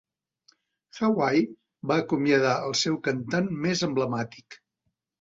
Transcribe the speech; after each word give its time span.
Hawaii 0.99 1.43
va 1.93 1.99
acomiadar 2.05 2.57
el 2.71 2.77
seu 2.83 3.01
cantant 3.11 3.55
més 3.63 3.89
emblemàtic. 3.93 4.63